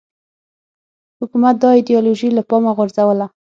حکومت 1.19 1.55
دا 1.63 1.69
ایدیالوژي 1.77 2.29
له 2.33 2.41
پامه 2.49 2.69
وغورځوله 2.73 3.25